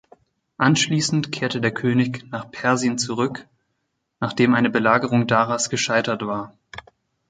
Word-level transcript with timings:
Anschließend 0.57 1.31
kehrte 1.31 1.61
der 1.61 1.69
König 1.71 2.25
nach 2.31 2.49
Persien 2.49 2.97
zurück, 2.97 3.47
nachdem 4.19 4.55
eine 4.55 4.71
Belagerung 4.71 5.27
Daras 5.27 5.69
gescheitert 5.69 6.25
war. 6.25 6.57